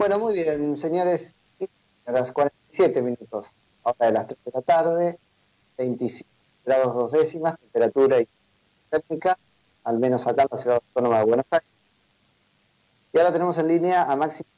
Bueno, 0.00 0.18
muy 0.18 0.32
bien, 0.32 0.78
señores. 0.78 1.36
A 2.06 2.12
las 2.12 2.32
47 2.32 3.02
minutos, 3.02 3.52
ahora 3.84 4.06
de 4.06 4.12
las 4.12 4.26
3 4.28 4.38
de 4.46 4.50
la 4.54 4.62
tarde, 4.62 5.18
25 5.76 6.26
grados 6.64 6.94
dos 6.94 7.12
décimas, 7.12 7.58
temperatura 7.60 8.18
y 8.18 8.26
técnica, 8.88 9.36
al 9.84 9.98
menos 9.98 10.26
acá 10.26 10.44
en 10.44 10.48
la 10.52 10.56
ciudad 10.56 10.76
autónoma 10.82 11.18
de 11.18 11.24
Buenos 11.26 11.44
Aires. 11.50 11.68
Y 13.12 13.18
ahora 13.18 13.30
tenemos 13.30 13.58
en 13.58 13.68
línea 13.68 14.10
a 14.10 14.16
Máximo, 14.16 14.48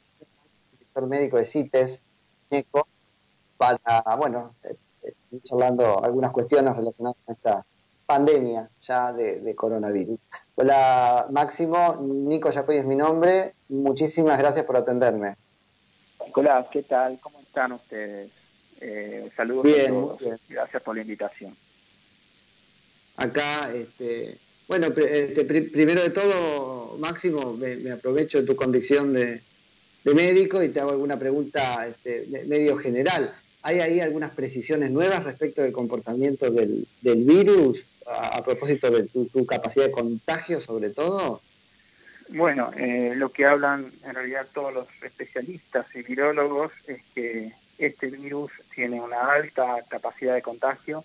director 0.79 1.07
médico 1.09 1.39
de 1.39 1.45
CITES, 1.45 2.03
NECO, 2.49 2.87
para, 3.57 3.81
bueno, 4.17 4.55
eh, 4.63 4.77
eh, 5.03 5.15
ir 5.33 5.43
charlando 5.43 6.05
algunas 6.05 6.31
cuestiones 6.31 6.77
relacionadas 6.77 7.17
con 7.27 7.35
esta 7.35 7.67
pandemia 8.13 8.69
ya 8.83 9.11
de, 9.15 9.55
coronavirus. 9.55 10.21
Hola 10.57 11.29
Máximo, 11.31 11.97
Nico 12.03 12.51
Yacoy 12.51 12.77
es 12.77 12.85
mi 12.85 12.95
nombre, 12.95 13.55
muchísimas 13.71 14.39
gracias 14.39 14.67
por 14.67 14.77
atenderme. 14.77 15.37
Hola, 16.35 16.67
¿qué 16.71 16.83
tal? 16.83 17.19
¿Cómo 17.23 17.41
están 17.41 17.73
ustedes? 17.73 18.31
Eh, 18.83 19.31
saludos 19.35 19.65
a 19.67 19.89
todos. 19.89 20.21
Gracias 20.47 20.83
por 20.83 20.95
la 20.95 21.01
invitación. 21.01 21.57
Acá, 23.17 23.73
este, 23.73 24.37
bueno, 24.69 24.89
este, 24.89 25.45
primero 25.47 26.03
de 26.03 26.11
todo, 26.11 26.99
Máximo, 26.99 27.55
me, 27.55 27.93
aprovecho 27.93 28.43
de 28.43 28.47
tu 28.47 28.57
condición 28.57 29.15
de, 29.15 29.41
médico 30.05 30.63
y 30.63 30.69
te 30.69 30.81
hago 30.81 30.91
alguna 30.91 31.19
pregunta 31.19 31.87
este, 31.87 32.27
medio 32.47 32.77
general. 32.77 33.33
¿Hay 33.63 33.81
ahí 33.81 34.01
algunas 34.01 34.33
precisiones 34.33 34.91
nuevas 34.91 35.25
respecto 35.25 35.63
del 35.63 35.73
comportamiento 35.73 36.51
del, 36.51 36.87
virus 37.01 37.87
a, 38.07 38.43
propósito 38.43 38.91
de 38.91 39.07
tu, 39.07 39.47
capacidad 39.47 39.87
de 39.87 39.93
contagio 39.93 40.61
sobre 40.61 40.91
todo? 40.91 41.41
Bueno, 42.29 42.71
eh, 42.77 43.13
lo 43.17 43.31
que 43.31 43.45
hablan 43.45 43.93
en 44.05 44.15
realidad 44.15 44.47
todos 44.55 44.73
los 44.73 44.87
especialistas 45.03 45.87
y 45.95 46.03
virólogos 46.03 46.73
es 46.87 47.03
que 47.15 47.53
este 47.79 48.09
virus 48.09 48.53
tiene 48.75 49.01
una 49.01 49.33
alta 49.33 49.83
capacidad 49.89 50.35
de 50.35 50.43
contagio, 50.43 51.05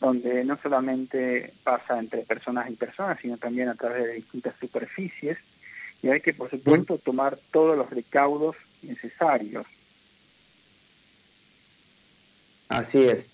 donde 0.00 0.44
no 0.44 0.58
solamente 0.62 1.52
pasa 1.62 1.98
entre 1.98 2.22
personas 2.22 2.70
y 2.70 2.74
personas, 2.74 3.18
sino 3.20 3.36
también 3.36 3.68
a 3.68 3.74
través 3.74 4.04
de 4.04 4.12
distintas 4.14 4.54
superficies, 4.58 5.38
y 6.02 6.08
hay 6.08 6.20
que, 6.20 6.34
por 6.34 6.50
supuesto, 6.50 6.98
tomar 6.98 7.38
todos 7.52 7.76
los 7.76 7.88
recaudos 7.90 8.56
necesarios. 8.82 9.66
Así 12.68 13.04
es, 13.04 13.30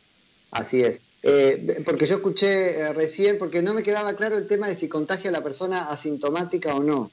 así 0.51 0.83
es. 0.83 1.01
Eh, 1.23 1.83
porque 1.85 2.07
yo 2.07 2.17
escuché 2.17 2.81
eh, 2.81 2.93
recién, 2.93 3.39
porque 3.39 3.63
no 3.63 3.75
me 3.75 3.83
quedaba 3.83 4.15
claro 4.15 4.39
el 4.39 4.47
tema 4.47 4.69
de 4.69 4.77
si 4.77 4.89
contagia 4.89 5.31
a 5.31 5.33
la 5.33 5.43
persona 5.43 5.91
asintomática 5.91 6.75
o 6.75 6.83
no. 6.83 7.11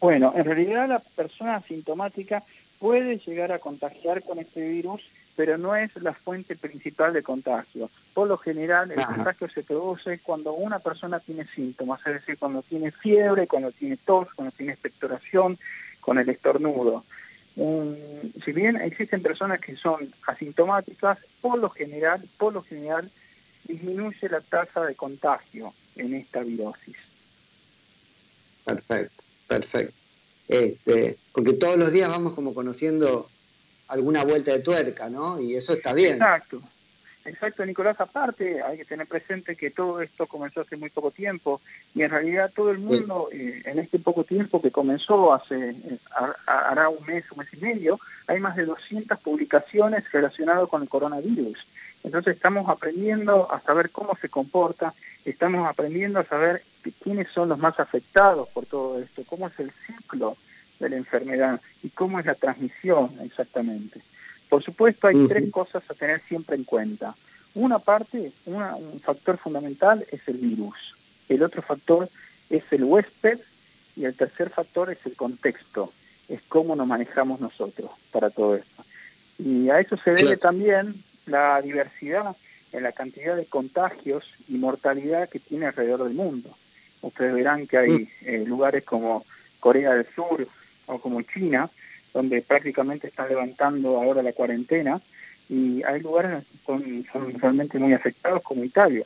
Bueno, 0.00 0.32
en 0.34 0.44
realidad 0.44 0.88
la 0.88 0.98
persona 0.98 1.56
asintomática 1.56 2.42
puede 2.78 3.18
llegar 3.18 3.52
a 3.52 3.60
contagiar 3.60 4.22
con 4.24 4.38
este 4.38 4.68
virus, 4.68 5.02
pero 5.36 5.58
no 5.58 5.76
es 5.76 5.94
la 6.02 6.12
fuente 6.12 6.56
principal 6.56 7.12
de 7.12 7.22
contagio. 7.22 7.88
Por 8.12 8.28
lo 8.28 8.36
general, 8.36 8.90
el 8.90 9.04
contagio 9.04 9.48
se 9.48 9.62
produce 9.62 10.18
cuando 10.18 10.52
una 10.52 10.78
persona 10.80 11.20
tiene 11.20 11.46
síntomas, 11.54 12.00
es 12.06 12.14
decir, 12.14 12.38
cuando 12.38 12.62
tiene 12.62 12.90
fiebre, 12.90 13.46
cuando 13.46 13.70
tiene 13.70 13.96
tos, 13.96 14.28
cuando 14.34 14.52
tiene 14.56 14.72
expectoración, 14.72 15.56
con 16.00 16.18
el 16.18 16.28
estornudo. 16.28 17.04
Si 17.54 18.52
bien 18.52 18.76
existen 18.76 19.22
personas 19.22 19.60
que 19.60 19.76
son 19.76 20.12
asintomáticas, 20.26 21.18
por 21.40 21.58
lo 21.58 21.70
general, 21.70 22.22
por 22.38 22.52
lo 22.52 22.62
general, 22.62 23.10
disminuye 23.64 24.28
la 24.28 24.40
tasa 24.40 24.84
de 24.84 24.94
contagio 24.94 25.74
en 25.96 26.14
esta 26.14 26.42
virosis. 26.42 26.96
Perfecto, 28.64 29.22
perfecto. 29.48 29.94
Este, 30.48 31.18
porque 31.32 31.54
todos 31.54 31.78
los 31.78 31.92
días 31.92 32.08
vamos 32.08 32.32
como 32.32 32.54
conociendo 32.54 33.28
alguna 33.88 34.24
vuelta 34.24 34.52
de 34.52 34.60
tuerca, 34.60 35.10
¿no? 35.10 35.40
Y 35.40 35.54
eso 35.54 35.74
está 35.74 35.92
bien. 35.92 36.14
Exacto. 36.14 36.62
Exacto, 37.24 37.64
Nicolás. 37.64 38.00
Aparte, 38.00 38.62
hay 38.62 38.78
que 38.78 38.84
tener 38.84 39.06
presente 39.06 39.54
que 39.54 39.70
todo 39.70 40.02
esto 40.02 40.26
comenzó 40.26 40.62
hace 40.62 40.76
muy 40.76 40.90
poco 40.90 41.10
tiempo 41.12 41.60
y 41.94 42.02
en 42.02 42.10
realidad 42.10 42.50
todo 42.54 42.70
el 42.70 42.78
mundo, 42.78 43.28
eh, 43.32 43.62
en 43.64 43.78
este 43.78 43.98
poco 44.00 44.24
tiempo 44.24 44.60
que 44.60 44.72
comenzó 44.72 45.32
hace, 45.32 45.70
eh, 45.70 45.98
hará 46.46 46.88
un 46.88 47.04
mes, 47.06 47.24
un 47.30 47.38
mes 47.38 47.48
y 47.52 47.58
medio, 47.58 48.00
hay 48.26 48.40
más 48.40 48.56
de 48.56 48.64
200 48.64 49.20
publicaciones 49.20 50.10
relacionadas 50.10 50.68
con 50.68 50.82
el 50.82 50.88
coronavirus. 50.88 51.58
Entonces 52.04 52.34
estamos 52.34 52.68
aprendiendo 52.68 53.50
a 53.52 53.60
saber 53.60 53.90
cómo 53.90 54.16
se 54.16 54.28
comporta, 54.28 54.92
estamos 55.24 55.68
aprendiendo 55.68 56.18
a 56.18 56.24
saber 56.24 56.64
quiénes 57.02 57.28
son 57.28 57.48
los 57.48 57.58
más 57.58 57.78
afectados 57.78 58.48
por 58.48 58.66
todo 58.66 59.00
esto, 59.00 59.22
cómo 59.28 59.46
es 59.46 59.58
el 59.60 59.70
ciclo 59.86 60.36
de 60.80 60.90
la 60.90 60.96
enfermedad 60.96 61.60
y 61.84 61.90
cómo 61.90 62.18
es 62.18 62.26
la 62.26 62.34
transmisión 62.34 63.10
exactamente. 63.22 64.00
Por 64.52 64.62
supuesto, 64.62 65.06
hay 65.06 65.26
tres 65.28 65.50
cosas 65.50 65.82
a 65.88 65.94
tener 65.94 66.20
siempre 66.28 66.56
en 66.56 66.64
cuenta. 66.64 67.14
Una 67.54 67.78
parte, 67.78 68.32
un 68.44 69.00
factor 69.00 69.38
fundamental 69.38 70.06
es 70.12 70.20
el 70.28 70.36
virus. 70.36 70.94
El 71.26 71.42
otro 71.42 71.62
factor 71.62 72.10
es 72.50 72.62
el 72.70 72.84
huésped 72.84 73.38
y 73.96 74.04
el 74.04 74.14
tercer 74.14 74.50
factor 74.50 74.90
es 74.90 74.98
el 75.06 75.16
contexto, 75.16 75.90
es 76.28 76.42
cómo 76.50 76.76
nos 76.76 76.86
manejamos 76.86 77.40
nosotros 77.40 77.92
para 78.10 78.28
todo 78.28 78.56
esto. 78.56 78.84
Y 79.38 79.70
a 79.70 79.80
eso 79.80 79.96
se 79.96 80.10
debe 80.10 80.36
también 80.36 81.02
la 81.24 81.62
diversidad 81.62 82.36
en 82.72 82.82
la 82.82 82.92
cantidad 82.92 83.36
de 83.36 83.46
contagios 83.46 84.22
y 84.48 84.58
mortalidad 84.58 85.30
que 85.30 85.38
tiene 85.38 85.64
alrededor 85.64 86.04
del 86.04 86.12
mundo. 86.12 86.54
Ustedes 87.00 87.32
verán 87.32 87.66
que 87.66 87.78
hay 87.78 87.90
mm. 87.90 88.08
eh, 88.26 88.44
lugares 88.46 88.84
como 88.84 89.24
Corea 89.60 89.94
del 89.94 90.06
Sur 90.14 90.46
o 90.84 90.98
como 90.98 91.22
China, 91.22 91.70
donde 92.12 92.42
prácticamente 92.42 93.08
están 93.08 93.28
levantando 93.28 93.96
ahora 93.96 94.22
la 94.22 94.32
cuarentena, 94.32 95.00
y 95.48 95.82
hay 95.82 96.00
lugares 96.00 96.44
que 96.44 96.58
son, 96.66 97.04
realmente 97.40 97.78
muy 97.78 97.92
afectados 97.92 98.42
como 98.42 98.64
Italia. 98.64 99.04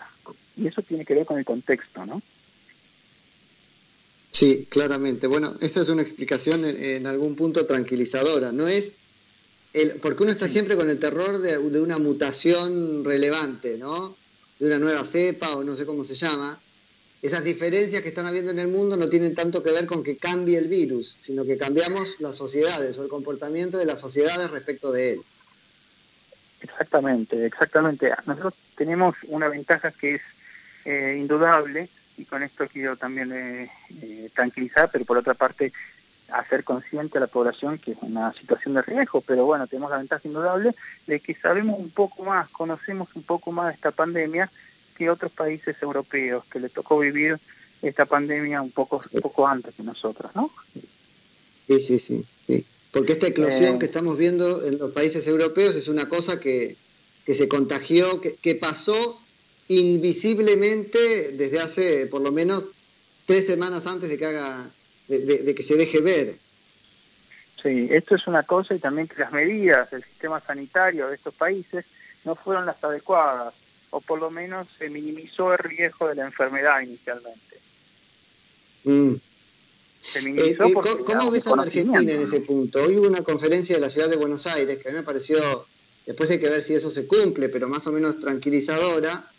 Y 0.56 0.66
eso 0.66 0.82
tiene 0.82 1.04
que 1.04 1.14
ver 1.14 1.26
con 1.26 1.38
el 1.38 1.44
contexto, 1.44 2.06
¿no? 2.06 2.22
Sí, 4.30 4.66
claramente. 4.68 5.26
Bueno, 5.26 5.54
esa 5.60 5.82
es 5.82 5.88
una 5.88 6.02
explicación 6.02 6.64
en, 6.64 7.06
algún 7.06 7.36
punto 7.36 7.66
tranquilizadora. 7.66 8.52
No 8.52 8.68
es 8.68 8.92
el, 9.72 9.92
porque 9.96 10.22
uno 10.22 10.32
está 10.32 10.48
siempre 10.48 10.76
con 10.76 10.88
el 10.88 10.98
terror 10.98 11.38
de, 11.38 11.58
de, 11.58 11.80
una 11.80 11.98
mutación 11.98 13.04
relevante, 13.04 13.78
¿no? 13.78 14.16
De 14.58 14.66
una 14.66 14.78
nueva 14.78 15.04
cepa 15.04 15.56
o 15.56 15.64
no 15.64 15.74
sé 15.74 15.84
cómo 15.84 16.04
se 16.04 16.14
llama 16.14 16.60
esas 17.26 17.44
diferencias 17.44 18.02
que 18.02 18.08
están 18.08 18.26
habiendo 18.26 18.50
en 18.50 18.58
el 18.58 18.68
mundo 18.68 18.96
no 18.96 19.08
tienen 19.08 19.34
tanto 19.34 19.62
que 19.62 19.72
ver 19.72 19.86
con 19.86 20.02
que 20.02 20.16
cambie 20.16 20.58
el 20.58 20.68
virus, 20.68 21.16
sino 21.20 21.44
que 21.44 21.58
cambiamos 21.58 22.16
las 22.20 22.36
sociedades 22.36 22.96
o 22.98 23.02
el 23.02 23.08
comportamiento 23.08 23.78
de 23.78 23.84
las 23.84 24.00
sociedades 24.00 24.50
respecto 24.50 24.92
de 24.92 25.12
él. 25.12 25.20
Exactamente, 26.60 27.44
exactamente. 27.44 28.12
Nosotros 28.26 28.54
tenemos 28.76 29.16
una 29.28 29.48
ventaja 29.48 29.90
que 29.92 30.16
es 30.16 30.22
eh, 30.84 31.16
indudable, 31.18 31.88
y 32.16 32.24
con 32.24 32.42
esto 32.42 32.66
quiero 32.72 32.96
también 32.96 33.32
eh, 33.32 33.70
eh, 34.02 34.30
tranquilizar, 34.34 34.88
pero 34.90 35.04
por 35.04 35.18
otra 35.18 35.34
parte 35.34 35.72
hacer 36.28 36.64
consciente 36.64 37.18
a 37.18 37.20
la 37.20 37.26
población 37.26 37.78
que 37.78 37.92
es 37.92 37.98
una 38.00 38.32
situación 38.32 38.74
de 38.74 38.82
riesgo, 38.82 39.20
pero 39.20 39.44
bueno, 39.44 39.66
tenemos 39.66 39.90
la 39.90 39.98
ventaja 39.98 40.26
indudable 40.26 40.74
de 41.06 41.20
que 41.20 41.34
sabemos 41.34 41.78
un 41.78 41.90
poco 41.90 42.24
más, 42.24 42.48
conocemos 42.50 43.08
un 43.14 43.22
poco 43.22 43.52
más 43.52 43.68
de 43.68 43.74
esta 43.74 43.90
pandemia 43.90 44.50
que 44.96 45.10
otros 45.10 45.32
países 45.32 45.76
europeos 45.80 46.44
que 46.50 46.60
le 46.60 46.68
tocó 46.68 46.98
vivir 46.98 47.38
esta 47.82 48.06
pandemia 48.06 48.62
un 48.62 48.70
poco, 48.70 49.00
un 49.12 49.20
poco 49.20 49.46
antes 49.46 49.74
que 49.74 49.82
nosotros, 49.82 50.34
¿no? 50.34 50.50
Sí, 51.66 51.80
sí, 51.80 51.98
sí, 51.98 52.24
sí. 52.46 52.66
Porque 52.92 53.12
esta 53.12 53.26
eclosión 53.26 53.76
eh, 53.76 53.78
que 53.78 53.86
estamos 53.86 54.16
viendo 54.16 54.64
en 54.64 54.78
los 54.78 54.92
países 54.92 55.26
europeos 55.26 55.74
es 55.76 55.88
una 55.88 56.08
cosa 56.08 56.40
que, 56.40 56.76
se 57.26 57.48
contagió, 57.48 58.20
que, 58.20 58.54
pasó 58.54 59.20
invisiblemente 59.68 61.32
desde 61.32 61.60
hace 61.60 62.06
por 62.06 62.22
lo 62.22 62.32
menos 62.32 62.64
tres 63.26 63.46
semanas 63.46 63.86
antes 63.86 64.08
de 64.08 64.16
que 64.16 64.26
haga, 64.26 64.70
de, 65.08 65.54
que 65.54 65.62
se 65.62 65.74
deje 65.74 66.00
ver. 66.00 66.36
Sí, 67.62 67.88
esto 67.90 68.14
es 68.14 68.26
una 68.28 68.44
cosa 68.44 68.74
y 68.74 68.78
también 68.78 69.08
que 69.08 69.20
las 69.20 69.32
medidas 69.32 69.90
del 69.90 70.04
sistema 70.04 70.40
sanitario 70.40 71.08
de 71.08 71.16
estos 71.16 71.34
países 71.34 71.84
no 72.24 72.34
fueron 72.36 72.64
las 72.64 72.82
adecuadas 72.82 73.52
o 73.96 74.00
por 74.02 74.20
lo 74.20 74.30
menos 74.30 74.68
se 74.78 74.90
minimizó 74.90 75.54
el 75.54 75.58
riesgo 75.58 76.08
de 76.08 76.16
la 76.16 76.26
enfermedad 76.26 76.82
inicialmente. 76.82 77.56
Mm. 78.84 79.14
Se 80.00 80.20
minimizó 80.20 80.64
eh, 80.64 80.68
eh, 80.68 81.04
¿Cómo, 81.06 81.30
ves 81.30 81.46
a 81.46 81.54
Argentina 81.54 82.12
en 82.12 82.20
ese 82.20 82.40
punto? 82.40 82.82
Hoy 82.82 82.98
hubo 82.98 83.06
una 83.06 83.22
conferencia 83.22 83.74
de 83.76 83.80
la 83.80 83.88
ciudad 83.88 84.10
de 84.10 84.16
Buenos 84.16 84.46
Aires 84.46 84.78
que 84.78 84.90
a 84.90 84.92
mí 84.92 84.98
me 84.98 85.02
pareció, 85.02 85.66
después 86.04 86.30
hay 86.30 86.38
que 86.38 86.50
ver 86.50 86.62
si 86.62 86.74
eso 86.74 86.90
se 86.90 87.06
cumple, 87.06 87.48
pero 87.48 87.68
más 87.68 87.86
o 87.86 87.92
menos 87.92 88.20
tranquilizadora, 88.20 89.30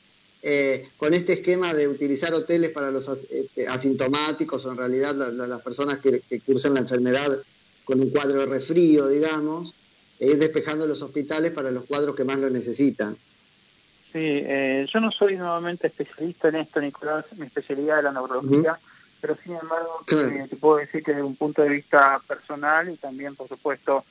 eh, 0.42 0.90
con 0.98 1.14
este 1.14 1.34
esquema 1.34 1.76
de 1.76 1.88
utilizar 1.88 2.34
hoteles 2.34 2.72
para 2.72 2.90
los 2.90 3.08
este, 3.30 3.68
asintomáticos 3.68 4.66
o 4.66 4.72
en 4.72 4.78
realidad 4.78 5.16
las 5.16 5.62
personas 5.62 6.00
que, 6.00 6.24
cursan 6.48 6.74
la 6.74 6.80
enfermedad 6.80 7.40
con 7.86 8.02
un 8.02 8.10
cuadro 8.10 8.40
de 8.40 8.48
resfrío, 8.48 9.08
digamos, 9.08 9.76
e 10.20 10.32
ir 10.32 10.40
despejando 10.40 10.88
los 10.88 11.04
hospitales 11.04 11.52
para 11.52 11.70
los 11.70 11.86
cuadros 11.86 12.16
que 12.16 12.24
más 12.24 12.40
lo 12.40 12.50
necesitan. 12.50 13.16
Sí, 14.12 14.42
eh, 14.46 14.88
yo 14.92 15.00
no 15.00 15.12
soy 15.12 15.36
nuevamente 15.36 15.88
especialista 15.88 16.48
en 16.48 16.56
esto, 16.58 16.80
Nicolás, 16.80 17.26
mi 17.36 17.46
especialidad 17.46 18.00
es 18.00 18.04
la 18.06 18.12
neurología, 18.14 18.80
pero 19.20 19.36
sin 19.36 19.54
embargo 19.54 20.04
te 20.08 20.56
puedo 20.56 20.78
decir 20.78 21.04
que 21.04 21.12
desde 21.12 21.24
un 21.24 21.36
punto 21.36 21.62
de 21.62 21.70
vista 21.70 22.20
personal 22.28 22.90
y 22.90 22.98
también, 22.98 23.36
por 23.36 23.48
supuesto, 23.48 24.06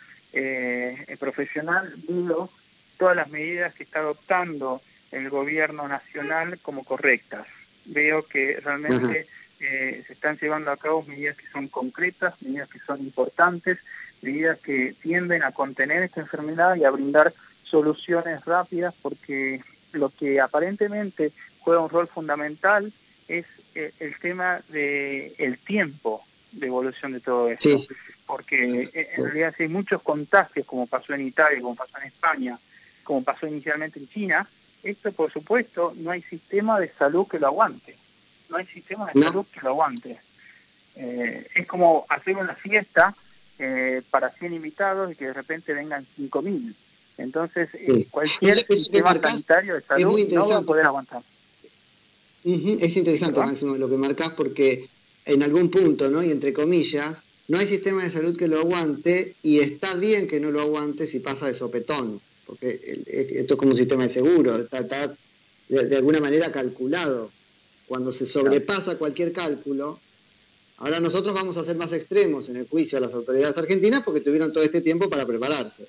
profesional, 1.18 1.92
digo 2.06 2.50
todas 2.98 3.16
las 3.16 3.30
medidas 3.30 3.74
que 3.74 3.84
está 3.84 4.00
adoptando 4.00 4.80
el 5.12 5.30
gobierno 5.30 5.88
nacional 5.88 6.58
como 6.60 6.84
correctas. 6.84 7.46
Veo 7.86 8.26
que 8.26 8.60
realmente 8.62 9.26
eh, 9.60 10.04
se 10.06 10.12
están 10.12 10.36
llevando 10.38 10.70
a 10.70 10.76
cabo 10.76 11.04
medidas 11.04 11.36
que 11.36 11.46
son 11.48 11.68
concretas, 11.68 12.34
medidas 12.42 12.68
que 12.68 12.80
son 12.80 13.00
importantes, 13.00 13.78
medidas 14.22 14.58
que 14.58 14.94
tienden 15.00 15.42
a 15.42 15.52
contener 15.52 16.02
esta 16.02 16.20
enfermedad 16.20 16.76
y 16.76 16.84
a 16.84 16.90
brindar 16.90 17.32
soluciones 17.64 18.44
rápidas 18.44 18.94
porque 19.02 19.62
lo 19.96 20.10
que 20.10 20.40
aparentemente 20.40 21.32
juega 21.60 21.80
un 21.80 21.90
rol 21.90 22.08
fundamental 22.08 22.92
es 23.28 23.46
eh, 23.74 23.92
el 23.98 24.18
tema 24.18 24.60
del 24.68 25.34
el 25.38 25.58
tiempo 25.58 26.24
de 26.52 26.66
evolución 26.66 27.12
de 27.12 27.20
todo 27.20 27.48
esto. 27.50 27.70
Porque 28.26 28.90
eh, 28.92 29.10
en 29.16 29.24
realidad 29.24 29.54
si 29.56 29.64
hay 29.64 29.68
muchos 29.68 30.02
contagios, 30.02 30.66
como 30.66 30.86
pasó 30.86 31.14
en 31.14 31.26
Italia, 31.26 31.60
como 31.60 31.74
pasó 31.74 31.98
en 31.98 32.06
España, 32.06 32.58
como 33.04 33.22
pasó 33.22 33.46
inicialmente 33.46 33.98
en 33.98 34.08
China, 34.08 34.48
esto 34.82 35.12
por 35.12 35.32
supuesto 35.32 35.94
no 35.96 36.10
hay 36.10 36.22
sistema 36.22 36.78
de 36.80 36.92
salud 36.98 37.26
que 37.26 37.38
lo 37.38 37.48
aguante. 37.48 37.96
No 38.48 38.56
hay 38.56 38.66
sistema 38.66 39.10
de 39.12 39.20
salud 39.20 39.46
que 39.52 39.60
lo 39.60 39.70
aguante. 39.70 40.18
Eh, 40.94 41.46
es 41.54 41.66
como 41.66 42.06
hacer 42.08 42.36
una 42.36 42.54
fiesta 42.54 43.14
eh, 43.58 44.02
para 44.10 44.30
100 44.30 44.54
invitados 44.54 45.12
y 45.12 45.16
que 45.16 45.26
de 45.26 45.32
repente 45.32 45.72
vengan 45.72 46.06
5.000. 46.18 46.74
Entonces, 47.18 47.68
eh, 47.74 48.06
cualquier 48.10 48.66
sistema 48.66 49.18
sanitario 49.20 49.74
de 49.74 49.82
salud 49.82 50.28
no 50.28 50.48
va 50.48 50.56
a 50.56 50.62
poder 50.62 50.86
aguantar. 50.86 51.22
Es 52.44 52.96
interesante, 52.96 53.40
Máximo, 53.40 53.76
lo 53.76 53.88
que 53.88 53.96
marcás, 53.96 54.32
porque 54.32 54.88
en 55.24 55.42
algún 55.42 55.70
punto, 55.70 56.08
¿no? 56.08 56.22
Y 56.22 56.30
entre 56.30 56.52
comillas, 56.52 57.22
no 57.48 57.58
hay 57.58 57.66
sistema 57.66 58.04
de 58.04 58.10
salud 58.10 58.36
que 58.36 58.46
lo 58.46 58.60
aguante 58.60 59.34
y 59.42 59.60
está 59.60 59.94
bien 59.94 60.28
que 60.28 60.38
no 60.38 60.50
lo 60.50 60.60
aguante 60.60 61.06
si 61.06 61.18
pasa 61.18 61.46
de 61.46 61.54
sopetón 61.54 62.20
porque 62.46 62.80
esto 63.06 63.54
es 63.54 63.58
como 63.58 63.72
un 63.72 63.76
sistema 63.76 64.04
de 64.04 64.10
seguro, 64.10 64.56
está, 64.56 65.16
de, 65.68 65.96
alguna 65.96 66.20
manera 66.20 66.52
calculado. 66.52 67.30
Cuando 67.86 68.12
se 68.12 68.26
sobrepasa 68.26 68.98
cualquier 68.98 69.32
cálculo, 69.32 70.00
ahora 70.78 70.98
nosotros 71.00 71.34
vamos 71.34 71.56
a 71.56 71.64
ser 71.64 71.76
más 71.76 71.92
extremos 71.92 72.48
en 72.48 72.56
el 72.56 72.68
juicio 72.68 72.98
a 72.98 73.00
las 73.00 73.14
autoridades 73.14 73.56
argentinas 73.58 74.02
porque 74.04 74.20
tuvieron 74.20 74.52
todo 74.52 74.64
este 74.64 74.80
tiempo 74.80 75.08
para 75.08 75.26
prepararse. 75.26 75.86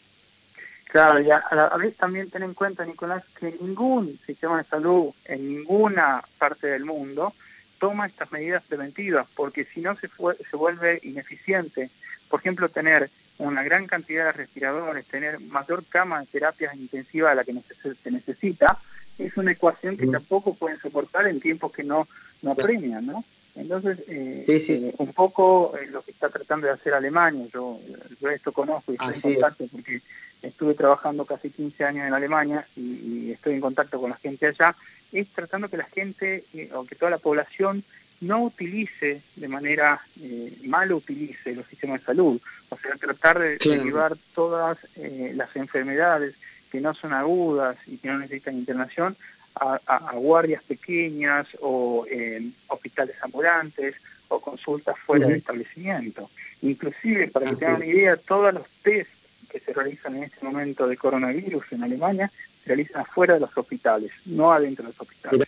Claro, 0.98 1.22
y 1.22 1.30
a, 1.30 1.44
la 1.52 1.78
vez 1.78 1.96
también 1.96 2.28
ten 2.32 2.42
en 2.42 2.56
cuenta, 2.56 2.84
Nicolás, 2.84 3.24
que 3.40 3.56
ningún 3.62 4.20
sistema 4.26 4.58
de 4.58 4.64
salud 4.64 5.14
en 5.26 5.48
ninguna 5.48 6.24
parte 6.40 6.66
del 6.66 6.86
mundo 6.86 7.36
toma 7.78 8.08
estas 8.08 8.32
medidas 8.32 8.64
preventivas, 8.68 9.28
porque 9.36 9.64
si 9.64 9.82
no 9.82 9.96
se, 9.96 10.08
se 10.08 10.58
vuelve 10.58 11.00
ineficiente. 11.04 11.92
Por 12.28 12.40
ejemplo, 12.40 12.68
tener 12.70 13.12
una 13.38 13.62
gran 13.62 13.86
cantidad 13.86 14.26
de 14.26 14.32
respiradores, 14.32 15.06
tener 15.06 15.40
mayor 15.40 15.86
cama 15.86 16.22
de 16.22 16.26
terapias 16.26 16.74
intensivas 16.76 17.34
a 17.34 17.36
la 17.36 17.44
que 17.44 17.54
se 18.02 18.10
necesita, 18.10 18.80
es 19.20 19.38
una 19.38 19.52
ecuación 19.52 19.98
que 19.98 20.08
tampoco 20.08 20.56
pueden 20.56 20.80
soportar 20.80 21.28
en 21.28 21.40
tiempos 21.40 21.74
que 21.74 21.84
no, 21.84 22.08
no 22.42 22.56
premian, 22.56 23.06
¿no? 23.06 23.24
Entonces, 23.54 24.00
eh, 24.08 24.46
eh, 24.48 24.94
un 24.98 25.14
poco 25.14 25.76
eh, 25.78 25.88
lo 25.92 26.02
que 26.02 26.12
está 26.12 26.30
tratando 26.30 26.66
de 26.66 26.74
hacer 26.74 26.96
Alemania, 26.96 27.48
yo, 27.54 27.80
yo 28.20 28.30
esto 28.30 28.52
conozco 28.52 28.92
y 28.92 28.96
estoy 28.96 29.34
en 29.34 29.40
contacto 29.42 29.66
porque 29.72 30.02
estuve 30.48 30.74
trabajando 30.74 31.26
casi 31.26 31.50
15 31.50 31.84
años 31.84 32.08
en 32.08 32.14
Alemania 32.14 32.66
y, 32.76 32.82
y, 32.82 33.32
estoy 33.32 33.54
en 33.56 33.62
contacto 33.62 34.00
con 34.00 34.10
la 34.10 34.18
gente 34.18 34.48
allá, 34.48 34.76
es 35.12 35.28
tratando 35.30 35.70
que 35.70 35.78
la 35.78 35.86
gente 35.86 36.44
o 36.74 36.86
que 36.86 36.96
toda 36.96 37.12
la 37.12 37.18
población 37.18 37.84
no 38.22 38.44
utilice 38.44 39.22
de 39.36 39.48
manera 39.48 40.02
eh, 40.22 40.58
mal 40.66 40.92
utilice 40.92 41.54
los 41.54 41.68
sistemas 41.68 42.00
de 42.00 42.06
salud, 42.06 42.42
o 42.70 42.78
sea, 42.78 42.96
tratar 42.96 43.40
de 43.40 43.58
llevar 43.58 44.18
todas 44.34 44.78
eh, 44.96 45.34
las 45.36 45.56
enfermedades 45.56 46.36
que 46.72 46.82
no 46.82 46.94
son 46.94 47.14
agudas 47.14 47.78
y 47.86 47.98
que 47.98 48.08
no 48.08 48.18
necesitan 48.18 48.58
internación 48.58 49.16
a, 49.60 50.14
guardias 50.14 50.62
pequeñas 50.64 51.48
o 51.62 52.06
eh, 52.12 52.48
hospitales 52.68 53.16
ambulantes 53.24 53.96
o 54.28 54.40
consultas 54.40 54.96
fuera 55.00 55.26
del 55.26 55.38
establecimiento. 55.38 56.30
Inclusive, 56.62 57.30
para 57.30 57.50
que 57.50 57.56
tengan 57.56 57.78
una 57.78 57.86
idea, 57.88 58.18
todos 58.18 58.54
los 58.54 58.68
test 58.84 59.10
que 59.50 59.60
se 59.60 59.74
realizan 59.74 60.16
en 60.16 60.24
este 60.24 60.46
momento 60.46 60.88
de 60.88 60.98
coronavirus 60.98 61.64
en 61.72 61.84
Alemania 61.84 62.32
se 62.64 62.68
realizan 62.68 63.06
fuera 63.06 63.36
de 63.36 63.40
los 63.40 63.58
hospitales, 63.58 64.12
no 64.26 64.52
adentro 64.52 64.84
de 64.84 64.90
los 64.90 65.02
hospitales. 65.02 65.48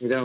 Mirá, 0.00 0.22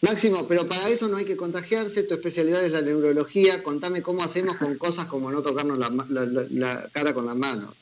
Máximo, 0.00 0.46
pero 0.46 0.68
para 0.68 0.88
eso 0.88 1.08
no 1.08 1.16
hay 1.16 1.24
que 1.24 1.36
contagiarse, 1.36 2.02
tu 2.02 2.14
especialidad 2.14 2.64
es 2.64 2.72
la 2.72 2.82
neurología, 2.82 3.62
contame 3.62 4.02
cómo 4.02 4.22
hacemos 4.22 4.56
con 4.56 4.76
cosas 4.78 5.06
como 5.06 5.30
no 5.30 5.42
tocarnos 5.42 5.78
la, 5.78 6.88
cara 6.92 7.14
con 7.14 7.26
las 7.26 7.36
manos. 7.36 7.74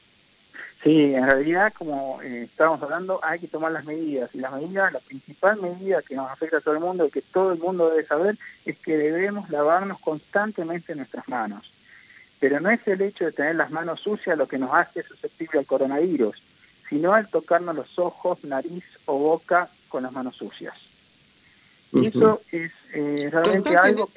Sí, 0.82 1.14
en 1.14 1.25
realidad, 1.25 1.73
como 1.76 2.23
eh, 2.23 2.44
estábamos 2.44 2.81
hablando, 2.82 3.19
hay 3.23 3.41
que 3.41 3.49
tomar 3.49 3.73
las 3.73 3.85
medidas. 3.87 4.31
Y 4.35 4.38
las 4.38 4.53
medidas, 4.53 4.93
la 4.93 5.00
principal 5.00 5.61
medida 5.61 6.00
que 6.03 6.14
nos 6.14 6.31
afecta 6.31 6.58
a 6.58 6.61
todo 6.61 6.75
el 6.75 6.81
mundo 6.81 7.06
y 7.06 7.11
que 7.11 7.23
todo 7.23 7.53
el 7.53 7.58
mundo 7.58 7.91
debe 7.91 8.06
saber 8.06 8.37
es 8.64 8.79
que 8.79 8.97
debemos 8.97 9.50
lavarnos 9.50 9.99
constantemente 9.99 10.94
nuestras 10.94 11.29
manos. 11.29 11.73
Pero 12.38 12.60
no 12.60 12.70
es 12.70 12.86
el 12.86 13.00
hecho 13.02 13.24
de 13.24 13.32
tener 13.32 13.56
las 13.56 13.70
manos 13.70 14.00
sucias 14.00 14.36
lo 14.36 14.46
que 14.46 14.58
nos 14.58 14.72
hace 14.72 15.02
susceptible 15.02 15.60
al 15.60 15.66
coronavirus, 15.66 16.36
sino 16.88 17.14
al 17.14 17.28
tocarnos 17.28 17.74
los 17.74 17.98
ojos, 17.98 18.44
nariz 18.44 18.84
o 19.06 19.18
boca 19.18 19.70
con 19.88 20.02
las 20.02 20.12
manos 20.12 20.36
sucias. 20.36 20.74
Y 21.92 22.06
eso 22.06 22.42
es 22.52 22.72
eh, 22.92 23.28
realmente 23.30 23.76
algo... 23.76 24.10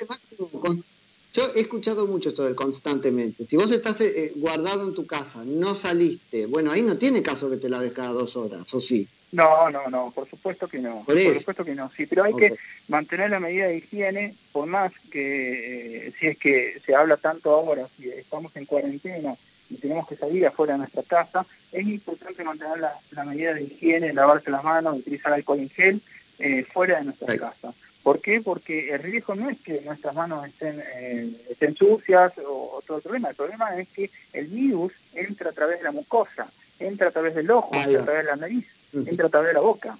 Yo 1.31 1.43
he 1.55 1.61
escuchado 1.61 2.07
mucho 2.07 2.29
esto 2.29 2.43
del 2.43 2.55
constantemente. 2.55 3.45
Si 3.45 3.55
vos 3.55 3.71
estás 3.71 4.01
eh, 4.01 4.25
eh, 4.25 4.33
guardado 4.35 4.87
en 4.87 4.95
tu 4.95 5.05
casa, 5.05 5.43
no 5.45 5.75
saliste, 5.75 6.47
bueno, 6.47 6.71
ahí 6.71 6.81
no 6.81 6.97
tiene 6.97 7.21
caso 7.21 7.49
que 7.49 7.57
te 7.57 7.69
laves 7.69 7.91
cada 7.91 8.11
dos 8.11 8.35
horas, 8.35 8.73
¿o 8.73 8.81
sí? 8.81 9.07
No, 9.31 9.69
no, 9.69 9.87
no, 9.89 10.11
por 10.11 10.27
supuesto 10.27 10.67
que 10.67 10.79
no. 10.79 11.03
Por, 11.05 11.19
supuesto 11.19 11.63
que 11.63 11.75
no, 11.75 11.89
sí, 11.89 12.05
pero 12.05 12.23
hay 12.23 12.33
que 12.33 12.55
mantener 12.87 13.29
la 13.29 13.39
medida 13.39 13.67
de 13.67 13.77
higiene, 13.77 14.35
por 14.51 14.65
más 14.65 14.91
que 15.11 16.11
si 16.19 16.27
es 16.27 16.37
que 16.37 16.81
se 16.83 16.95
habla 16.95 17.17
tanto 17.17 17.51
ahora, 17.51 17.87
si 17.95 18.09
estamos 18.09 18.55
en 18.55 18.65
cuarentena 18.65 19.35
y 19.69 19.75
tenemos 19.75 20.07
que 20.07 20.15
salir 20.15 20.47
afuera 20.47 20.73
de 20.73 20.79
nuestra 20.79 21.03
casa, 21.03 21.45
es 21.71 21.85
importante 21.85 22.43
mantener 22.43 22.79
la, 22.79 22.93
la 23.11 23.23
medida 23.23 23.53
de 23.53 23.63
higiene, 23.63 24.13
lavarse 24.13 24.49
las 24.49 24.63
manos, 24.63 24.97
utilizar 24.97 25.31
alcohol 25.31 25.59
en 25.59 25.69
gel 25.69 26.01
eh, 26.39 26.63
fuera 26.63 26.99
de 26.99 27.05
nuestra 27.05 27.37
casa. 27.37 27.73
¿Por 28.01 28.21
qué? 28.21 28.39
Porque 28.39 28.91
el 28.93 29.03
riesgo 29.03 29.35
no 29.35 29.49
es 29.49 29.59
que 29.59 29.81
nuestras 29.81 30.15
manos 30.15 30.47
estén, 30.47 30.81
eh, 30.95 31.29
estén 31.49 31.75
sucias 31.75 32.31
o, 32.47 32.81
todo 32.87 32.97
el 32.97 33.03
problema. 33.03 33.29
El 33.29 33.35
problema 33.35 33.75
es 33.75 33.89
que 33.89 34.09
el 34.31 34.47
virus 34.47 34.93
entra 35.13 35.49
a 35.49 35.53
través 35.53 35.79
de 35.79 35.83
la 35.83 35.91
mucosa, 35.91 36.49
entra 36.79 37.09
a 37.09 37.11
través 37.11 37.35
del 37.35 37.51
ojo, 37.51 37.75
entra 37.75 38.01
a 38.01 38.05
través 38.05 38.23
de 38.23 38.29
la 38.31 38.35
nariz, 38.37 38.65
entra 38.93 39.27
a 39.27 39.29
través 39.29 39.49
de 39.49 39.53
la 39.53 39.59
boca. 39.61 39.97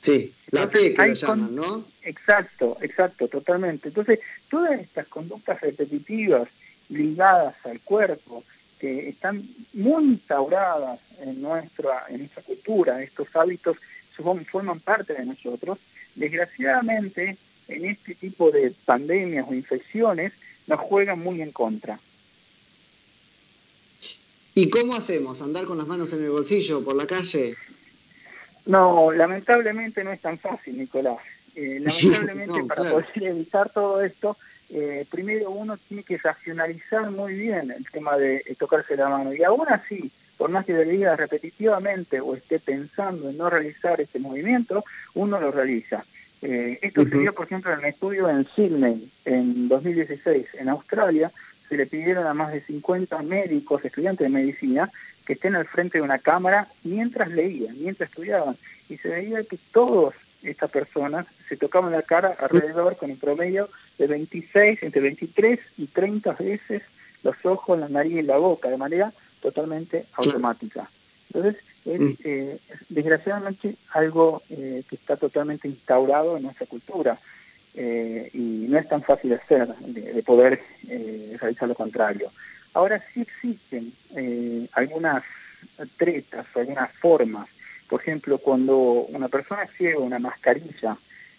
Sí, 0.00 0.34
la 0.50 0.68
P 0.68 0.94
que 0.94 1.14
llaman, 1.14 1.54
¿no? 1.54 1.86
Exacto, 2.02 2.76
exacto, 2.82 3.26
totalmente. 3.28 3.88
Entonces, 3.88 4.20
todas 4.50 4.78
estas 4.78 5.06
conductas 5.08 5.60
repetitivas 5.60 6.48
ligadas 6.90 7.54
al 7.64 7.80
cuerpo, 7.80 8.44
que 8.78 9.08
están 9.08 9.48
muy 9.72 10.04
instauradas 10.04 11.00
en 11.20 11.40
nuestra, 11.40 12.04
en 12.10 12.18
nuestra 12.18 12.42
cultura, 12.42 13.02
estos 13.02 13.34
hábitos 13.34 13.78
forman 14.50 14.80
parte 14.80 15.14
de 15.14 15.24
nosotros, 15.24 15.78
desgraciadamente 16.14 17.36
en 17.68 17.84
este 17.86 18.14
tipo 18.14 18.50
de 18.50 18.74
pandemias 18.84 19.46
o 19.48 19.54
infecciones 19.54 20.32
nos 20.66 20.80
juegan 20.80 21.18
muy 21.18 21.42
en 21.42 21.52
contra. 21.52 21.98
¿Y 24.54 24.70
cómo 24.70 24.94
hacemos? 24.94 25.42
¿Andar 25.42 25.64
con 25.64 25.78
las 25.78 25.86
manos 25.86 26.12
en 26.12 26.22
el 26.22 26.30
bolsillo 26.30 26.84
por 26.84 26.94
la 26.94 27.06
calle? 27.06 27.56
No, 28.66 29.12
lamentablemente 29.12 30.04
no 30.04 30.12
es 30.12 30.20
tan 30.20 30.38
fácil, 30.38 30.78
Nicolás. 30.78 31.18
Eh, 31.56 31.80
lamentablemente 31.82 32.64
para 32.64 32.90
poder 32.90 33.06
evitar 33.16 33.70
todo 33.70 34.02
esto, 34.02 34.36
eh, 34.70 35.06
primero 35.10 35.50
uno 35.50 35.76
tiene 35.76 36.04
que 36.04 36.18
racionalizar 36.18 37.10
muy 37.10 37.34
bien 37.34 37.72
el 37.72 37.84
tema 37.90 38.16
de 38.16 38.42
tocarse 38.58 38.96
la 38.96 39.08
mano. 39.08 39.34
Y 39.34 39.42
aún 39.42 39.66
así, 39.68 40.10
por 40.38 40.50
más 40.50 40.64
que 40.64 40.72
lo 40.72 40.82
diga 40.82 41.16
repetitivamente 41.16 42.20
o 42.20 42.34
esté 42.34 42.60
pensando 42.60 43.30
en 43.30 43.36
no 43.36 43.50
realizar 43.50 44.00
este 44.00 44.20
movimiento, 44.20 44.84
uno 45.14 45.40
lo 45.40 45.50
realiza. 45.50 46.04
Eh, 46.42 46.78
esto 46.82 47.04
se 47.04 47.18
dio, 47.18 47.34
por 47.34 47.46
ejemplo, 47.46 47.72
en 47.72 47.78
un 47.78 47.84
estudio 47.86 48.28
en 48.28 48.46
Sydney 48.54 49.10
en 49.24 49.66
2016, 49.66 50.46
en 50.54 50.68
Australia, 50.68 51.32
se 51.74 51.78
le 51.78 51.86
pidieron 51.86 52.24
a 52.24 52.34
más 52.34 52.52
de 52.52 52.60
50 52.60 53.20
médicos, 53.22 53.84
estudiantes 53.84 54.24
de 54.24 54.28
medicina, 54.28 54.92
que 55.26 55.32
estén 55.32 55.56
al 55.56 55.66
frente 55.66 55.98
de 55.98 56.02
una 56.02 56.20
cámara 56.20 56.68
mientras 56.84 57.28
leían, 57.30 57.76
mientras 57.80 58.10
estudiaban. 58.10 58.56
Y 58.88 58.96
se 58.98 59.08
veía 59.08 59.42
que 59.42 59.58
todas 59.72 60.14
estas 60.44 60.70
personas 60.70 61.26
se 61.48 61.56
tocaban 61.56 61.90
la 61.90 62.02
cara 62.02 62.36
alrededor 62.38 62.96
con 62.96 63.10
un 63.10 63.18
promedio 63.18 63.68
de 63.98 64.06
26, 64.06 64.84
entre 64.84 65.00
23 65.00 65.58
y 65.78 65.86
30 65.88 66.34
veces 66.34 66.82
los 67.24 67.44
ojos, 67.44 67.76
la 67.76 67.88
nariz 67.88 68.18
y 68.18 68.22
la 68.22 68.36
boca, 68.36 68.68
de 68.68 68.76
manera 68.76 69.12
totalmente 69.42 70.04
automática. 70.14 70.88
Entonces, 71.32 71.60
es 71.86 72.00
mm. 72.00 72.14
eh, 72.22 72.58
desgraciadamente 72.88 73.74
algo 73.90 74.42
eh, 74.48 74.84
que 74.88 74.94
está 74.94 75.16
totalmente 75.16 75.66
instaurado 75.66 76.36
en 76.36 76.44
nuestra 76.44 76.66
cultura. 76.66 77.18
eh, 77.74 78.30
y 78.32 78.66
no 78.68 78.78
es 78.78 78.88
tan 78.88 79.02
fácil 79.02 79.30
de 79.30 79.36
hacer, 79.36 79.66
de, 79.66 80.22
poder 80.22 80.60
eh, 80.88 81.36
realizar 81.40 81.68
lo 81.68 81.74
contrario. 81.74 82.30
Ahora 82.72 83.02
sí 83.12 83.22
existen 83.22 83.92
eh, 84.16 84.68
algunas 84.72 85.22
tretas 85.96 86.46
o 86.54 86.60
algunas 86.60 86.92
formas. 86.92 87.48
Por 87.88 88.00
ejemplo, 88.00 88.38
cuando 88.38 88.76
una 88.76 89.28
persona 89.28 89.66
ciega 89.66 89.98
una 89.98 90.18
mascarilla, 90.18 90.96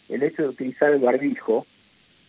el 0.09 0.23
hecho 0.23 0.43
de 0.43 0.49
utilizar 0.49 0.93
el 0.93 0.99
barbijo, 0.99 1.65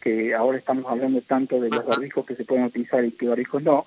que 0.00 0.34
ahora 0.34 0.58
estamos 0.58 0.86
hablando 0.86 1.20
tanto 1.20 1.60
de 1.60 1.68
los 1.68 1.84
barbijos 1.84 2.24
que 2.26 2.36
se 2.36 2.44
pueden 2.44 2.64
utilizar 2.64 3.04
y 3.04 3.12
qué 3.12 3.26
barbijos 3.28 3.62
no, 3.62 3.86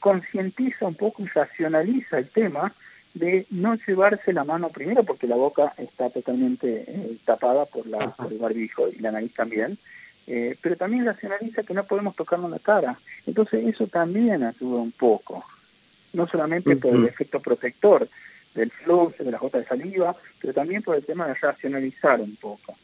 concientiza 0.00 0.86
un 0.86 0.94
poco 0.94 1.22
y 1.22 1.26
racionaliza 1.26 2.18
el 2.18 2.28
tema 2.28 2.74
de 3.14 3.46
no 3.50 3.76
llevarse 3.76 4.32
la 4.32 4.44
mano 4.44 4.68
primero 4.68 5.04
porque 5.04 5.26
la 5.26 5.36
boca 5.36 5.72
está 5.78 6.10
totalmente 6.10 6.84
eh, 6.86 7.16
tapada 7.24 7.64
por, 7.64 7.86
la, 7.86 8.14
el 8.30 8.38
barbijo 8.38 8.88
y 8.88 8.98
la 8.98 9.12
nariz 9.12 9.32
también, 9.34 9.78
eh, 10.26 10.56
pero 10.60 10.76
también 10.76 11.04
racionaliza 11.04 11.62
que 11.62 11.74
no 11.74 11.84
podemos 11.84 12.16
tocarnos 12.16 12.50
la 12.50 12.58
cara. 12.58 12.98
Entonces 13.26 13.66
eso 13.66 13.86
también 13.86 14.42
ayuda 14.42 14.80
un 14.80 14.92
poco, 14.92 15.44
no 16.12 16.26
solamente 16.26 16.76
por 16.76 16.94
el 16.94 17.06
efecto 17.06 17.40
protector 17.40 18.08
del 18.54 18.70
flux, 18.70 19.18
de 19.18 19.30
la 19.30 19.38
gota 19.38 19.58
de 19.58 19.64
saliva, 19.64 20.14
pero 20.40 20.52
también 20.52 20.82
por 20.82 20.96
el 20.96 21.04
tema 21.04 21.26
de 21.26 21.34
racionalizar 21.34 22.20
un 22.20 22.36
poco. 22.36 22.76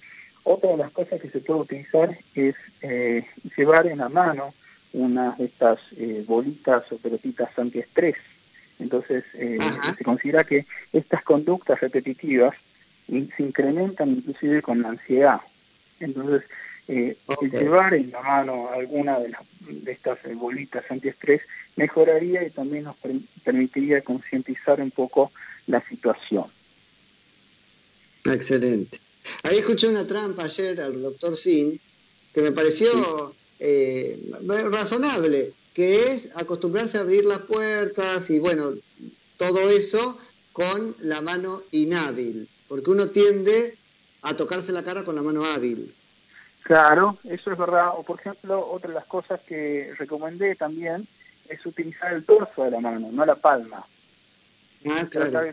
Otra 0.43 0.71
de 0.71 0.79
las 0.79 0.91
cosas 0.91 1.21
que 1.21 1.31
se 1.31 1.41
puede 1.41 1.61
utilizar 1.61 2.19
es 2.35 2.57
eh, 2.83 3.27
llevar 3.57 3.87
en 3.87 3.99
la 3.99 4.09
mano 4.09 4.55
unas 4.93 5.39
de 5.39 5.45
estas 5.45 5.79
bolitas 6.27 6.91
o 6.91 6.97
pelotitas 6.97 7.57
antiestrés 7.57 8.17
entonces, 8.81 9.25
eh, 9.35 9.59
se 9.97 10.05
considera 10.05 10.45
que 10.45 10.67
estas 10.93 11.23
conductas 11.23 11.81
repetitivas 11.81 12.55
se 13.07 13.43
incrementan 13.43 14.11
inclusive 14.11 14.63
con 14.63 14.83
la 14.83 14.91
ansiedad. 14.91 15.41
Entonces, 15.99 16.49
eh, 16.91 17.17
llevar 17.53 17.95
en 17.95 18.11
la 18.11 18.21
mano 18.23 18.71
alguna 18.71 19.19
de, 19.19 19.33
de 19.61 19.93
estas 19.93 20.19
eh, 20.25 20.35
bolitas 20.35 20.85
antiestrés 20.91 21.43
mejoraría 21.77 22.45
y 22.45 22.51
también 22.51 22.85
nos 22.85 22.97
permitiría 23.45 24.03
concientizar 24.03 24.81
un 24.81 24.91
poco 24.91 25.31
la 25.67 25.81
situación. 25.87 26.47
Excelente. 28.25 28.99
Ahí 29.43 29.59
escuché 29.59 29.89
una 29.89 30.07
trampa 30.07 30.45
ayer 30.45 30.81
al 30.81 31.01
doctor 31.01 31.37
Sin 31.37 31.81
que 32.35 32.43
me 32.43 32.53
pareció 32.53 33.35
razonable 34.71 35.53
que 35.75 36.13
es 36.13 36.31
acostumbrarse 36.35 36.99
a 36.99 37.03
abrir 37.03 37.25
las 37.25 37.41
puertas 37.41 38.31
y 38.31 38.39
bueno, 38.39 38.75
todo 39.37 39.71
eso 39.71 40.19
con 40.53 40.97
la 41.01 41.23
mano 41.23 41.63
inhábil, 41.71 42.49
porque 42.69 42.91
uno 42.91 43.09
tiende 43.09 43.77
a 44.23 44.37
tocarse 44.37 44.73
la 44.73 44.83
cara 44.83 45.05
con 45.05 45.15
la 45.15 45.23
mano 45.23 45.45
hábil. 45.45 45.95
Claro, 46.63 47.19
eso 47.25 47.53
es 47.53 47.59
verdad. 47.59 47.91
O 47.97 48.03
por 48.03 48.21
ejemplo, 48.21 48.71
otra 48.71 48.89
de 48.89 48.95
las 48.95 49.07
cosas 49.07 49.41
que 49.41 49.93
recomendé 49.99 50.55
también 50.55 51.07
es 51.49 51.65
utilizar 51.67 52.13
el 52.13 52.25
dorso 52.25 52.65
de 52.65 52.71
la 52.71 52.81
mano, 52.81 53.09
no 53.11 53.27
la 53.27 53.35
palma. 53.35 53.85
Ah, 54.87 55.07
claro. 55.11 55.53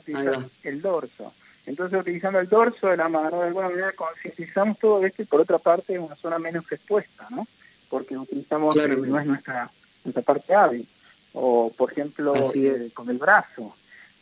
el 0.64 0.82
dorso. 0.82 1.34
Entonces, 1.66 2.00
utilizando 2.00 2.40
el 2.40 2.48
dorso 2.48 2.88
de 2.88 2.98
la 2.98 3.10
mano, 3.10 3.42
de 3.42 3.48
alguna 3.48 3.70
manera 3.70 3.92
concientizamos 3.92 4.80
todo 4.80 5.06
esto 5.06 5.22
y 5.22 5.26
por 5.26 5.42
otra 5.42 5.58
parte 5.58 5.96
es 5.96 6.00
una 6.00 6.16
zona 6.16 6.40
menos 6.40 6.64
expuesta, 6.72 7.28
¿no? 7.30 7.46
Porque 7.90 8.18
utilizamos, 8.18 8.76
no 8.76 9.20
es 9.20 9.26
nuestra 9.26 9.70
esa 10.06 10.22
parte 10.22 10.56
hábil, 10.56 10.88
o 11.34 11.72
por 11.76 11.92
ejemplo 11.92 12.34
eh, 12.56 12.90
con 12.94 13.10
el 13.10 13.18
brazo. 13.18 13.76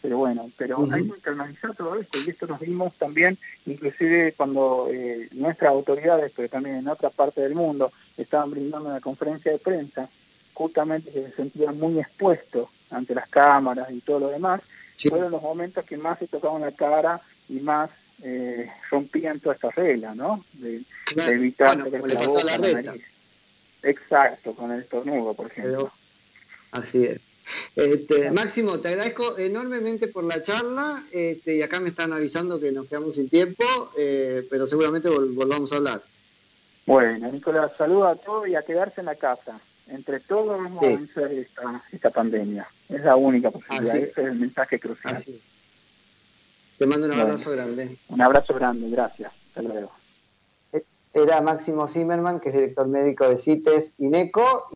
Pero 0.05 0.19
bueno, 0.19 0.51
pero 0.55 0.87
hay 0.91 1.01
que 1.01 1.15
internalizar 1.15 1.75
todo 1.75 1.99
esto 1.99 2.19
y 2.19 2.29
esto 2.29 2.45
nos 2.45 2.59
vimos 2.59 2.93
también, 2.93 3.39
inclusive 3.65 4.35
cuando 4.37 4.87
eh, 4.91 5.27
nuestras 5.31 5.71
autoridades, 5.71 6.31
pero 6.35 6.47
también 6.47 6.75
en 6.75 6.87
otra 6.87 7.09
parte 7.09 7.41
del 7.41 7.55
mundo, 7.55 7.91
estaban 8.15 8.51
brindando 8.51 8.89
una 8.89 8.99
conferencia 8.99 9.51
de 9.51 9.57
prensa, 9.57 10.07
justamente 10.53 11.11
se 11.11 11.31
sentían 11.31 11.79
muy 11.79 11.99
expuestos 11.99 12.69
ante 12.91 13.15
las 13.15 13.27
cámaras 13.29 13.89
y 13.89 13.99
todo 14.01 14.19
lo 14.19 14.27
demás, 14.27 14.61
fueron 15.09 15.31
los 15.31 15.41
momentos 15.41 15.83
que 15.85 15.97
más 15.97 16.19
se 16.19 16.27
tocaban 16.27 16.61
la 16.61 16.71
cara 16.71 17.19
y 17.49 17.55
más 17.61 17.89
eh, 18.21 18.69
rompían 18.91 19.39
todas 19.39 19.55
estas 19.55 19.73
reglas, 19.73 20.15
¿no? 20.15 20.45
De, 20.53 20.83
evitar 21.15 21.77
la 21.77 22.27
boca, 22.27 22.43
la 22.43 22.57
nariz. 22.59 23.03
Exacto, 23.81 24.53
con 24.53 24.71
el 24.71 24.81
estornudo, 24.81 25.33
por 25.33 25.47
ejemplo. 25.47 25.91
así 26.71 27.05
es. 27.05 27.19
Este, 27.75 28.31
Máximo, 28.31 28.79
te 28.79 28.89
agradezco 28.89 29.37
enormemente 29.37 30.07
por 30.07 30.23
la 30.23 30.41
charla 30.41 31.03
este, 31.11 31.55
y 31.55 31.61
acá 31.61 31.79
me 31.79 31.89
están 31.89 32.13
avisando 32.13 32.59
que 32.59 32.71
nos 32.71 32.87
quedamos 32.87 33.15
sin 33.15 33.29
tiempo, 33.29 33.63
eh, 33.97 34.45
pero 34.49 34.67
seguramente 34.67 35.09
volvamos 35.09 35.71
a 35.73 35.77
hablar. 35.77 36.01
Bueno, 36.85 37.31
Nicolás, 37.31 37.71
saludos 37.77 38.07
a 38.07 38.15
todos 38.15 38.47
y 38.47 38.55
a 38.55 38.61
quedarse 38.61 39.01
en 39.01 39.07
la 39.07 39.15
casa. 39.15 39.59
Entre 39.87 40.19
todos 40.19 40.57
vamos 40.57 40.83
a 40.83 40.87
vencer 40.87 41.47
esta, 41.91 42.09
pandemia. 42.09 42.67
Es 42.89 43.03
la 43.03 43.15
única 43.15 43.51
posibilidad, 43.51 43.95
ese 43.95 44.09
es 44.09 44.17
el 44.17 44.35
mensaje 44.35 44.79
crucial. 44.79 45.23
Te 46.77 46.85
mando 46.85 47.05
un 47.07 47.13
abrazo 47.13 47.51
grande. 47.51 47.97
Un 48.09 48.21
abrazo 48.21 48.53
grande, 48.53 48.89
gracias. 48.89 49.31
Hasta 49.49 49.61
luego 49.61 49.91
era 51.15 51.41
Máximo 51.41 51.87
Zimmerman, 51.87 52.41
que 52.41 52.49
es 52.49 52.55
director 52.55 52.87
médico 52.87 53.27
de 53.27 53.37
CITES 53.37 53.93
INECO. 53.99 54.67